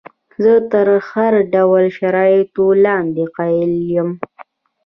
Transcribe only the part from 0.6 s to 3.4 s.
تر هر ډول شرایطو لاندې